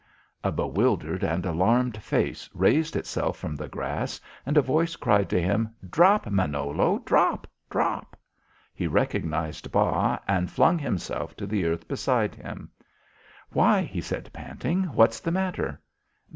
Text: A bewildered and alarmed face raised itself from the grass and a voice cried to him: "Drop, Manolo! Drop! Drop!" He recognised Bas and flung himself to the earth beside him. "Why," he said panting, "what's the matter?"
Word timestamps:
A 0.43 0.51
bewildered 0.51 1.23
and 1.23 1.45
alarmed 1.45 1.97
face 2.01 2.49
raised 2.55 2.95
itself 2.95 3.37
from 3.37 3.55
the 3.55 3.67
grass 3.67 4.19
and 4.47 4.57
a 4.57 4.61
voice 4.63 4.95
cried 4.95 5.29
to 5.29 5.39
him: 5.39 5.75
"Drop, 5.87 6.25
Manolo! 6.27 6.97
Drop! 7.05 7.45
Drop!" 7.69 8.17
He 8.73 8.87
recognised 8.87 9.71
Bas 9.71 10.19
and 10.27 10.49
flung 10.49 10.79
himself 10.79 11.35
to 11.37 11.45
the 11.45 11.67
earth 11.67 11.87
beside 11.87 12.33
him. 12.33 12.71
"Why," 13.51 13.81
he 13.83 14.01
said 14.01 14.31
panting, 14.33 14.85
"what's 14.85 15.19
the 15.19 15.29
matter?" 15.29 15.79